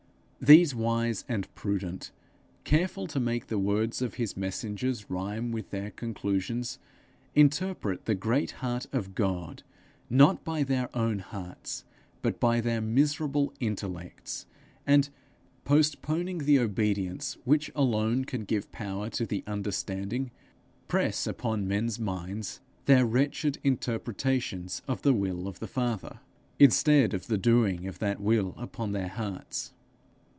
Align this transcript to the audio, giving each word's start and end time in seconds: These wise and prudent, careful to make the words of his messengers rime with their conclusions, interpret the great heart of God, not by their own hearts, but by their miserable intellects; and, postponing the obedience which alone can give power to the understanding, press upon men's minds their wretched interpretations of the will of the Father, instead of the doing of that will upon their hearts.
These 0.43 0.73
wise 0.73 1.23
and 1.29 1.53
prudent, 1.53 2.09
careful 2.63 3.05
to 3.05 3.19
make 3.19 3.45
the 3.45 3.59
words 3.59 4.01
of 4.01 4.15
his 4.15 4.35
messengers 4.35 5.07
rime 5.07 5.51
with 5.51 5.69
their 5.69 5.91
conclusions, 5.91 6.79
interpret 7.35 8.05
the 8.05 8.15
great 8.15 8.49
heart 8.53 8.87
of 8.91 9.13
God, 9.13 9.61
not 10.09 10.43
by 10.43 10.63
their 10.63 10.89
own 10.97 11.19
hearts, 11.19 11.85
but 12.23 12.39
by 12.39 12.59
their 12.59 12.81
miserable 12.81 13.53
intellects; 13.59 14.47
and, 14.87 15.09
postponing 15.63 16.39
the 16.39 16.57
obedience 16.57 17.37
which 17.45 17.69
alone 17.75 18.25
can 18.25 18.43
give 18.43 18.71
power 18.71 19.11
to 19.11 19.27
the 19.27 19.43
understanding, 19.45 20.31
press 20.87 21.27
upon 21.27 21.67
men's 21.67 21.99
minds 21.99 22.61
their 22.85 23.05
wretched 23.05 23.59
interpretations 23.63 24.81
of 24.87 25.03
the 25.03 25.13
will 25.13 25.47
of 25.47 25.59
the 25.59 25.67
Father, 25.67 26.19
instead 26.57 27.13
of 27.13 27.27
the 27.27 27.37
doing 27.37 27.85
of 27.87 27.99
that 27.99 28.19
will 28.19 28.55
upon 28.57 28.91
their 28.91 29.07
hearts. 29.09 29.73